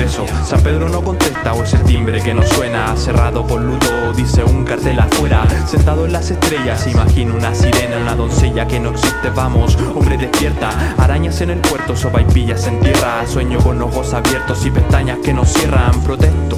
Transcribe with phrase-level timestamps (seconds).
[0.00, 0.26] eso.
[0.44, 2.96] San Pedro no contesta o es el timbre que no suena.
[2.96, 5.46] Cerrado por luto, dice un cartel afuera.
[5.66, 9.30] Sentado en las estrellas, imagino una sirena, una doncella que no existe.
[9.30, 10.70] Vamos, hombre despierta.
[10.98, 13.26] Arañas en el puerto, sopa y pillas en tierra.
[13.26, 16.00] Sueño con ojos abiertos y pestañas que no cierran.
[16.02, 16.56] Protesto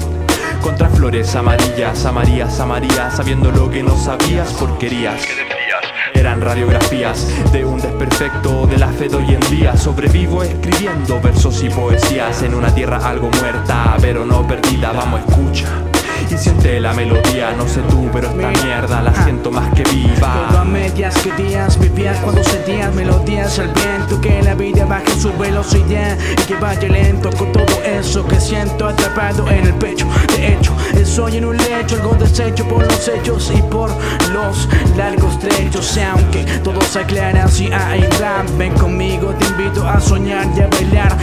[0.61, 5.21] contra flores amarillas, amarillas, amarillas, sabiendo lo que no sabías, porquerías.
[6.23, 9.75] Eran radiografías de un desperfecto de la fe de hoy en día.
[9.75, 14.93] Sobrevivo escribiendo versos y poesías en una tierra algo muerta, pero no perdida.
[14.93, 15.92] Vamos, escucha.
[16.29, 20.47] Y siente la melodía, no sé tú, pero esta mierda la siento más que viva.
[20.49, 25.11] Todo a medias que días vivías cuando sentías melodías al viento Que la vida baje
[25.19, 30.07] su velocidad y que vaya lento con todo eso que siento atrapado en el pecho.
[30.35, 30.73] De hecho,
[31.05, 33.91] soy en un lecho, algo deshecho por los hechos y por
[34.31, 35.97] los largos trechos.
[35.97, 40.67] Aunque todo se aclara si hay rap, ven conmigo, te invito a soñar y a
[40.67, 41.17] bailar.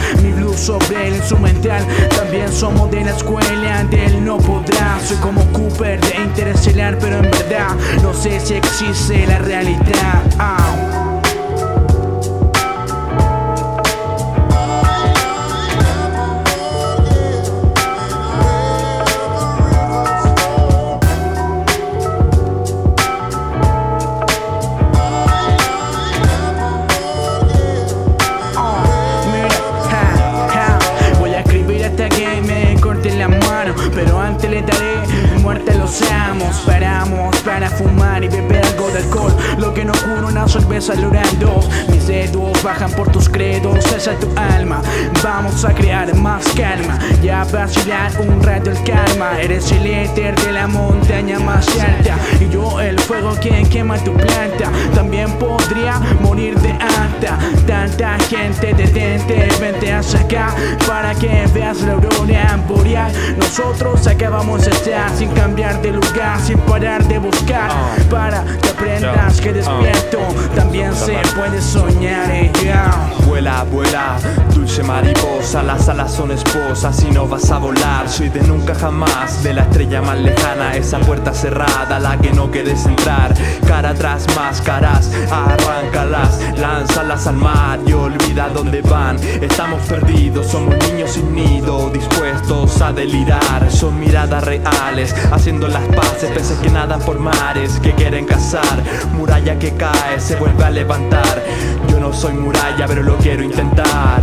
[0.61, 1.83] Sobre el instrumental,
[2.15, 4.99] también somos de la escuela del no podrá.
[5.03, 10.21] Soy como Cooper de Interestelar, pero en verdad no sé si existe la realidad.
[10.37, 11.00] Ah.
[33.93, 36.57] Pero antes le daré muerte a los amos.
[36.65, 39.35] Paramos para fumar y beber algo de alcohol.
[39.57, 44.19] Lo que no cura una cerveza llorando Mis dedos bajan por tus credos Esa es
[44.19, 44.81] tu alma.
[45.23, 46.99] Vamos a crear más calma.
[47.21, 49.39] Y a vacilar un rato el karma.
[49.39, 52.17] Eres el éter de la montaña más alta.
[52.39, 54.71] Y yo el fuego quien quema tu planta.
[54.93, 56.90] También podría morir de alta
[57.65, 60.55] Tanta gente detente Vente hacia acá
[60.87, 66.57] para que veas la aurora boreal Nosotros acabamos de estar sin cambiar de lugar Sin
[66.59, 67.69] parar de buscar
[68.09, 68.43] Para
[69.01, 70.19] que que despierto
[70.55, 73.11] También se puede soñar eh, yeah.
[73.25, 74.17] Vuela, vuela,
[74.53, 78.09] dulce mariposa, las alas son esposas y no vas a volar.
[78.09, 82.51] Soy de nunca jamás, de la estrella más lejana, esa puerta cerrada, la que no
[82.51, 83.33] quieres entrar.
[83.65, 89.17] Cara atrás, máscaras, arráncalas, lánzalas al mar y olvida dónde van.
[89.41, 93.71] Estamos perdidos, somos niños sin nido, dispuestos a delirar.
[93.71, 98.83] Son miradas reales, haciendo las paces, peces que nadan por mares, que quieren cazar.
[99.13, 101.43] Muralla que cae, se vuelve a levantar.
[101.89, 104.20] Yo no soy muralla, pero lo quiero intentar.